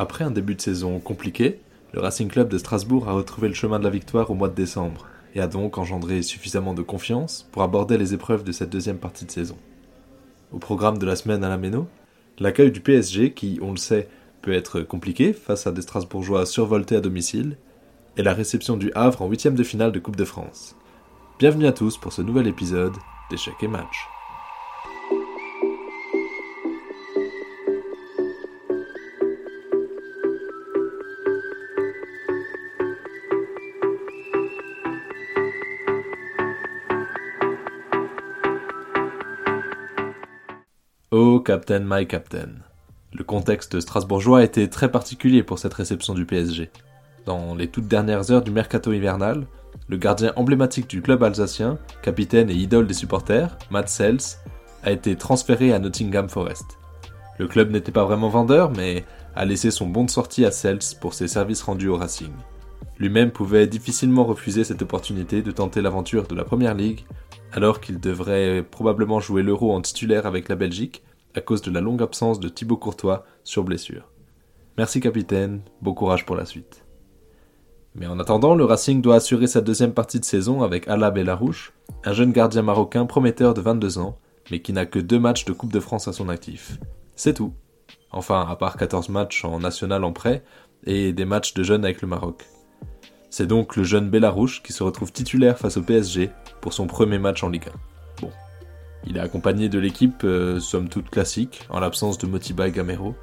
[0.00, 1.58] Après un début de saison compliqué,
[1.92, 4.54] le Racing Club de Strasbourg a retrouvé le chemin de la victoire au mois de
[4.54, 8.98] décembre et a donc engendré suffisamment de confiance pour aborder les épreuves de cette deuxième
[8.98, 9.56] partie de saison.
[10.52, 11.88] Au programme de la semaine à la Méno,
[12.38, 14.08] l'accueil du PSG qui, on le sait,
[14.40, 17.56] peut être compliqué face à des Strasbourgeois survoltés à domicile,
[18.16, 20.76] et la réception du Havre en huitième de finale de Coupe de France.
[21.40, 22.94] Bienvenue à tous pour ce nouvel épisode
[23.30, 24.08] d'Échecs et Match.
[41.20, 42.50] Oh, Captain, my Captain.
[43.12, 46.70] Le contexte strasbourgeois était très particulier pour cette réception du PSG.
[47.26, 49.44] Dans les toutes dernières heures du mercato hivernal,
[49.88, 54.38] le gardien emblématique du club alsacien, capitaine et idole des supporters, Matt Sells,
[54.84, 56.78] a été transféré à Nottingham Forest.
[57.40, 60.94] Le club n'était pas vraiment vendeur, mais a laissé son bon de sortie à Sells
[61.00, 62.30] pour ses services rendus au Racing.
[63.00, 67.04] Lui-même pouvait difficilement refuser cette opportunité de tenter l'aventure de la Première Ligue
[67.52, 71.02] alors qu'il devrait probablement jouer l'Euro en titulaire avec la Belgique
[71.34, 74.10] à cause de la longue absence de Thibaut Courtois sur blessure.
[74.76, 76.84] Merci capitaine, bon courage pour la suite.
[77.94, 81.72] Mais en attendant, le Racing doit assurer sa deuxième partie de saison avec Ala Bellarouche,
[82.04, 84.18] un jeune gardien marocain prometteur de 22 ans,
[84.50, 86.78] mais qui n'a que deux matchs de Coupe de France à son actif.
[87.16, 87.52] C'est tout.
[88.12, 90.44] Enfin, à part 14 matchs en national en prêt
[90.84, 92.46] et des matchs de jeunes avec le Maroc.
[93.30, 97.18] C'est donc le jeune Bellarouche qui se retrouve titulaire face au PSG pour son premier
[97.18, 97.97] match en Ligue 1.
[99.08, 103.14] Il est accompagné de l'équipe, euh, somme toute classique, en l'absence de Motiba et Gamero.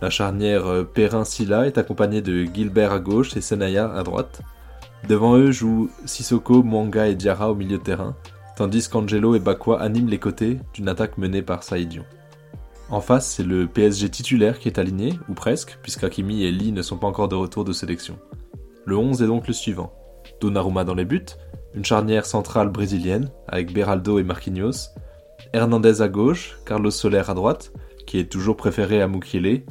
[0.00, 4.40] La charnière euh, Perrin-Silla est accompagnée de Gilbert à gauche et Senaya à droite.
[5.06, 8.16] Devant eux jouent Sissoko, Mwanga et Diarra au milieu de terrain,
[8.56, 12.04] tandis qu'Angelo et Bakwa animent les côtés d'une attaque menée par Saïdion.
[12.88, 16.80] En face, c'est le PSG titulaire qui est aligné, ou presque, puisqu'Akimi et Lee ne
[16.80, 18.18] sont pas encore de retour de sélection.
[18.86, 19.92] Le 11 est donc le suivant.
[20.40, 21.26] Donnarumma dans les buts,
[21.74, 24.90] une charnière centrale brésilienne avec Beraldo et Marquinhos,
[25.52, 27.72] Hernandez à gauche, Carlos Soler à droite,
[28.06, 29.62] qui est toujours préféré à Mukiele.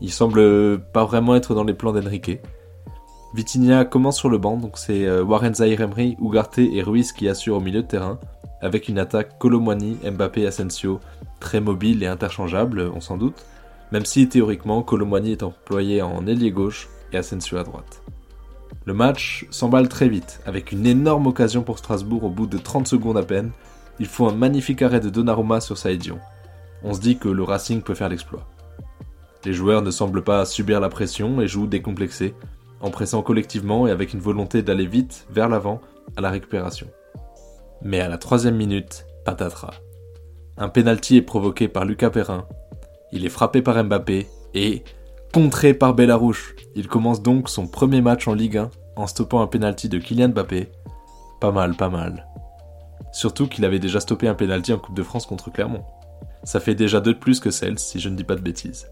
[0.00, 2.40] Il semble pas vraiment être dans les plans d'Enrique.
[3.34, 5.86] Vitinha commence sur le banc, donc c'est euh, Warren Zahir
[6.20, 8.18] Ugarte et Ruiz qui assurent au milieu de terrain,
[8.60, 10.98] avec une attaque Colomwani, Mbappé, Asensio,
[11.38, 13.46] très mobile et interchangeable, on s'en doute,
[13.92, 18.02] même si théoriquement Colomwani est employé en ailier gauche et Asensio à droite.
[18.84, 22.88] Le match s'emballe très vite, avec une énorme occasion pour Strasbourg au bout de 30
[22.88, 23.50] secondes à peine.
[24.00, 26.18] Il faut un magnifique arrêt de Donnarumma sur Saïdion.
[26.82, 28.48] On se dit que le Racing peut faire l'exploit.
[29.44, 32.34] Les joueurs ne semblent pas subir la pression et jouent décomplexés,
[32.80, 35.82] en pressant collectivement et avec une volonté d'aller vite vers l'avant
[36.16, 36.86] à la récupération.
[37.82, 39.74] Mais à la troisième minute, patatras.
[40.56, 42.46] Un penalty est provoqué par Lucas Perrin.
[43.12, 44.82] Il est frappé par Mbappé et
[45.32, 46.54] contré par Bellarouche.
[46.74, 50.30] Il commence donc son premier match en Ligue 1 en stoppant un penalty de Kylian
[50.30, 50.68] Mbappé.
[51.40, 52.29] Pas mal, pas mal.
[53.12, 55.84] Surtout qu'il avait déjà stoppé un penalty en Coupe de France contre Clermont.
[56.44, 58.86] Ça fait déjà deux de plus que celle, si je ne dis pas de bêtises.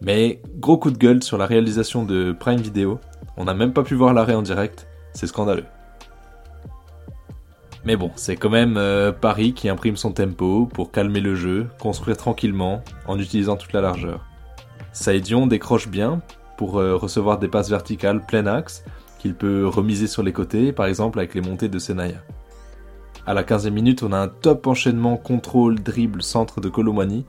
[0.00, 3.00] Mais gros coup de gueule sur la réalisation de Prime Video.
[3.36, 4.86] On n'a même pas pu voir l'arrêt en direct.
[5.12, 5.64] C'est scandaleux.
[7.84, 11.68] Mais bon, c'est quand même euh, Paris qui imprime son tempo pour calmer le jeu,
[11.78, 14.26] construire tranquillement, en utilisant toute la largeur.
[14.92, 16.20] Saïdion décroche bien
[16.56, 18.84] pour euh, recevoir des passes verticales plein axe
[19.18, 22.22] qu'il peut remiser sur les côtés, par exemple avec les montées de Senaya.
[23.28, 27.26] À la 15e minute, on a un top enchaînement contrôle, dribble, centre de Colomani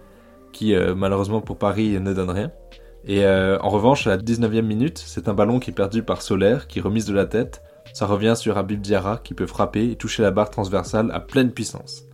[0.53, 2.53] qui euh, malheureusement pour Paris ne donne rien.
[3.03, 6.21] Et euh, en revanche, à la 19e minute, c'est un ballon qui est perdu par
[6.21, 7.63] Solaire qui remise de la tête.
[7.91, 11.51] Ça revient sur Habib Diarra qui peut frapper et toucher la barre transversale à pleine
[11.51, 12.05] puissance.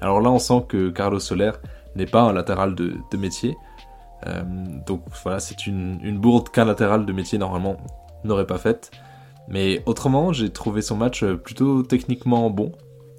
[0.00, 1.50] Alors là, on sent que Carlos Soler
[1.96, 3.56] n'est pas un latéral de, métier,
[4.28, 4.44] euh,
[4.86, 7.78] donc voilà, c'est une, bourde qu'un latéral de métier normalement
[8.22, 8.92] n'aurait pas faite.
[9.48, 12.70] Mais autrement, j'ai trouvé son match plutôt techniquement bon.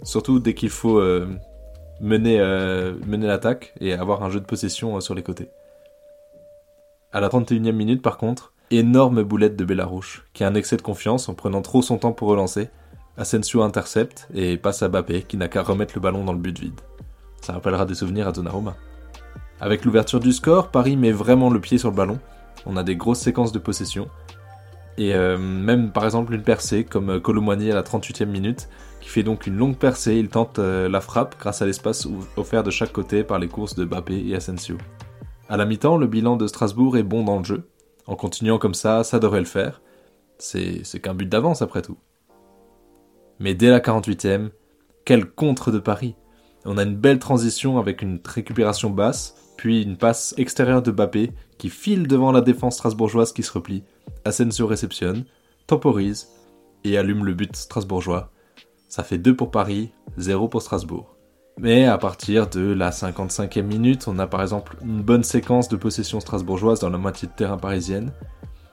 [0.04, 1.28] Surtout dès qu'il faut euh,
[2.00, 5.50] mener, euh, mener l'attaque et avoir un jeu de possession euh, sur les côtés.
[7.12, 10.82] À la 31e minute, par contre, énorme boulette de Bellarouche, qui a un excès de
[10.82, 12.70] confiance en prenant trop son temps pour relancer.
[13.18, 16.60] Asensio intercepte et passe à Bappé, qui n'a qu'à remettre le ballon dans le but
[16.60, 16.82] vide.
[17.42, 18.76] Ça rappellera des souvenirs à Donnarumma.
[19.62, 22.20] Avec l'ouverture du score, Paris met vraiment le pied sur le ballon.
[22.66, 24.10] On a des grosses séquences de possession.
[24.98, 28.70] Et même par exemple une percée comme Colomani à la 38e minute,
[29.06, 32.08] qui fait donc une longue percée, il tente euh, la frappe grâce à l'espace
[32.38, 34.78] offert de chaque côté par les courses de Bappé et Asensio.
[35.48, 37.70] À la mi-temps, le bilan de Strasbourg est bon dans le jeu.
[38.08, 39.84] En continuant comme ça, ça devrait le faire.
[40.40, 42.00] C'est qu'un but d'avance après tout.
[43.38, 44.50] Mais dès la 48e,
[45.06, 46.16] quel contre de Paris
[46.66, 51.32] On a une belle transition avec une récupération basse, puis une passe extérieure de Bappé
[51.60, 53.84] qui file devant la défense strasbourgeoise qui se replie.
[54.26, 55.26] Asensio réceptionne,
[55.68, 56.30] temporise
[56.84, 58.32] et allume le but strasbourgeois.
[58.96, 61.18] Ça fait 2 pour Paris, 0 pour Strasbourg.
[61.60, 65.76] Mais à partir de la 55e minute, on a par exemple une bonne séquence de
[65.76, 68.14] possession strasbourgeoise dans la moitié de terrain parisienne.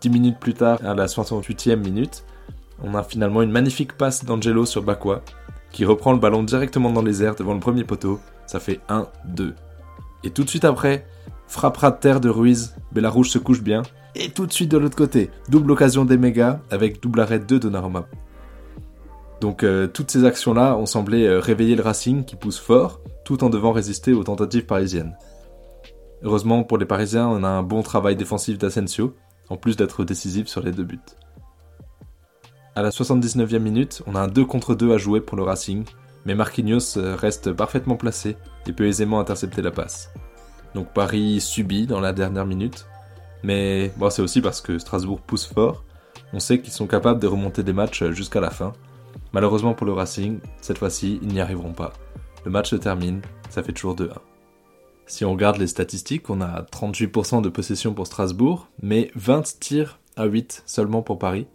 [0.01, 2.25] 10 minutes plus tard, à la 68e minute,
[2.85, 5.23] on a finalement une magnifique passe d'Angelo sur Bakwa,
[5.73, 8.21] qui reprend le ballon directement dans les airs devant le premier poteau.
[8.47, 9.55] Ça fait 1-2.
[10.23, 11.05] Et tout de suite après,
[11.49, 13.83] frappera de terre de Ruiz, Bellarouge se couche bien.
[14.15, 17.59] Et tout de suite de l'autre côté, double occasion des mégas avec double arrêt de
[17.59, 18.07] Donnarumma.
[19.43, 23.43] Donc euh, toutes ces actions-là ont semblé euh, réveiller le Racing qui pousse fort, tout
[23.43, 25.17] en devant résister aux tentatives parisiennes.
[26.23, 29.17] Heureusement pour les Parisiens, on a un bon travail défensif d'Asensio,
[29.49, 31.01] en plus d'être décisif sur les deux buts.
[32.77, 35.87] À la 79e minute, on a un 2 contre 2 à jouer pour le Racing,
[36.25, 38.37] mais Marquinhos euh, reste parfaitement placé
[38.69, 40.13] et peut aisément intercepter la passe.
[40.77, 42.87] Donc Paris subit dans la dernière minute,
[43.43, 45.83] mais c'est aussi parce que Strasbourg pousse fort,
[46.33, 48.73] on sait qu'ils sont capables de remonter des matchs jusqu'à la fin.
[49.33, 51.93] Malheureusement pour le Racing, cette fois-ci, ils n'y arriveront pas.
[52.45, 54.11] Le match se termine, ça fait toujours 2-1.
[55.07, 59.99] Si on regarde les statistiques, on a 38% de possession pour Strasbourg, mais 20 tirs
[60.17, 61.47] à 8 seulement pour Paris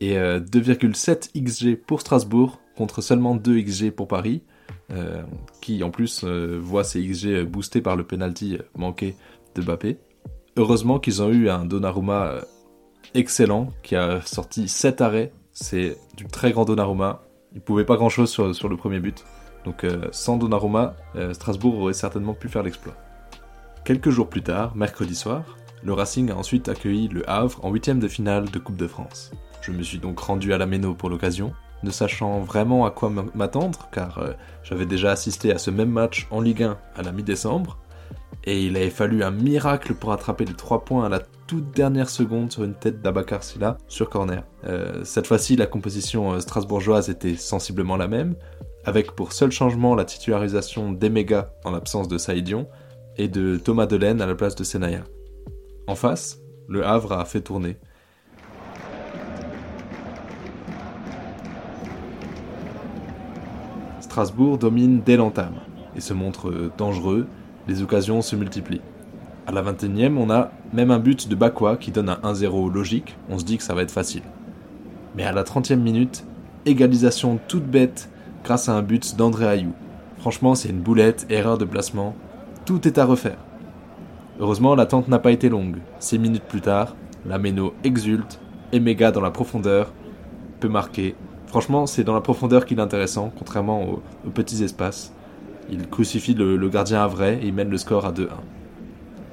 [0.00, 4.42] et 2,7 euh, XG pour Strasbourg contre seulement 2 XG pour Paris,
[4.90, 5.22] euh,
[5.60, 9.16] qui en plus euh, voit ses XG boostés par le penalty manqué
[9.54, 9.98] de Bappé.
[10.56, 12.40] Heureusement qu'ils ont eu un Donnarumma
[13.14, 17.22] excellent qui a sorti 7 arrêts, c'est du très grand Donnarumma.
[17.54, 19.24] Il pouvait pas grand chose sur, sur le premier but,
[19.64, 20.94] donc sans Donnarumma,
[21.32, 22.94] Strasbourg aurait certainement pu faire l'exploit.
[23.86, 28.00] Quelques jours plus tard, mercredi soir, le Racing a ensuite accueilli le Havre en huitième
[28.00, 29.30] de finale de Coupe de France.
[29.62, 31.52] Je me suis donc rendu à la Méno pour l'occasion,
[31.84, 34.32] ne sachant vraiment à quoi m'attendre, car euh,
[34.64, 37.78] j'avais déjà assisté à ce même match en Ligue 1 à la mi-décembre,
[38.44, 42.10] et il avait fallu un miracle pour attraper les 3 points à la toute dernière
[42.10, 44.44] seconde sur une tête d'Abakar Silla sur corner.
[44.64, 48.34] Euh, cette fois-ci, la composition euh, strasbourgeoise était sensiblement la même,
[48.84, 52.68] avec pour seul changement la titularisation d'Emega en l'absence de Saïdion
[53.16, 55.04] et de Thomas Delaine à la place de Senaya.
[55.86, 57.76] En face, le Havre a fait tourner,
[64.00, 65.56] Strasbourg domine dès l'entame
[65.94, 67.26] et se montre dangereux,
[67.68, 68.80] les occasions se multiplient.
[69.46, 73.16] À la 21e, on a même un but de Bakwa qui donne un 1-0 logique,
[73.30, 74.22] on se dit que ça va être facile.
[75.16, 76.24] Mais à la 30e minute,
[76.64, 78.10] égalisation toute bête
[78.42, 79.72] grâce à un but d'André Ayou.
[80.18, 82.16] Franchement, c'est une boulette, erreur de placement,
[82.64, 83.38] tout est à refaire.
[84.40, 85.76] Heureusement, l'attente n'a pas été longue.
[86.00, 88.40] 6 minutes plus tard, la Méno exulte,
[88.72, 89.92] et méga dans la profondeur,
[90.58, 91.14] peut marquer
[91.46, 95.12] Franchement, c'est dans la profondeur qu'il est intéressant, contrairement aux, petits espaces.
[95.70, 98.26] Il crucifie le, gardien à vrai et il mène le score à 2-1.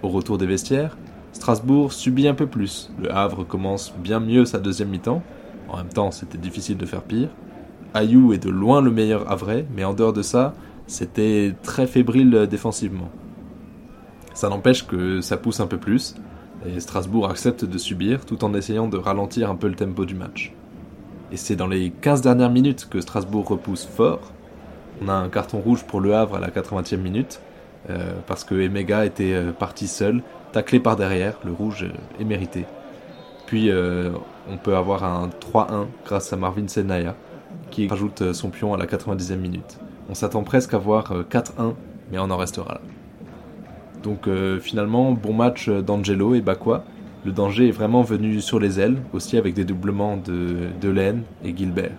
[0.03, 0.97] Au retour des vestiaires,
[1.31, 2.91] Strasbourg subit un peu plus.
[3.01, 5.23] Le Havre commence bien mieux sa deuxième mi-temps.
[5.69, 7.29] En même temps, c'était difficile de faire pire.
[7.93, 10.53] Ayou est de loin le meilleur Havrais, mais en dehors de ça,
[10.87, 13.09] c'était très fébrile défensivement.
[14.33, 16.15] Ça n'empêche que ça pousse un peu plus,
[16.65, 20.15] et Strasbourg accepte de subir tout en essayant de ralentir un peu le tempo du
[20.15, 20.53] match.
[21.31, 24.33] Et c'est dans les 15 dernières minutes que Strasbourg repousse fort.
[25.01, 27.39] On a un carton rouge pour Le Havre à la 80e minute,
[27.89, 30.21] euh, parce que Emega était euh, parti seul,
[30.51, 31.85] taclé par derrière, le rouge
[32.19, 32.65] est mérité.
[33.45, 34.11] Puis euh,
[34.49, 37.15] on peut avoir un 3-1 grâce à Marvin Senaya,
[37.71, 39.79] qui rajoute son pion à la 90e minute.
[40.09, 41.73] On s'attend presque à voir 4-1,
[42.11, 42.81] mais on en restera là.
[44.03, 44.27] Donc
[44.59, 46.83] finalement, bon match d'Angelo et Bakwa,
[47.25, 51.15] le danger est vraiment venu sur les ailes, aussi avec des doublements de, de
[51.45, 51.91] et Gilbert.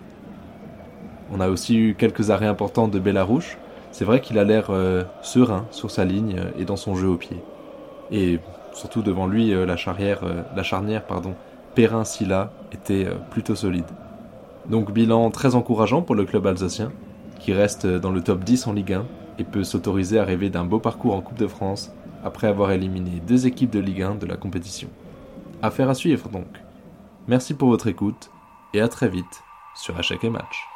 [1.31, 3.57] On a aussi eu quelques arrêts importants de Bellarouche.
[3.95, 7.15] C'est vrai qu'il a l'air euh, serein sur sa ligne et dans son jeu au
[7.15, 7.41] pied.
[8.11, 8.41] Et
[8.73, 11.33] surtout devant lui, euh, la, charrière, euh, charnière pardon,
[11.75, 13.85] Perrin-Silla était plutôt solide.
[14.69, 16.91] Donc bilan très encourageant pour le club alsacien,
[17.39, 19.05] qui reste dans le top 10 en Ligue 1
[19.39, 21.93] et peut s'autoriser à rêver d'un beau parcours en Coupe de France
[22.25, 24.89] après avoir éliminé deux équipes de Ligue 1 de la compétition.
[25.61, 26.61] Affaire à suivre donc.
[27.29, 28.29] Merci pour votre écoute
[28.73, 29.41] et à très vite
[29.73, 30.74] sur chaque match.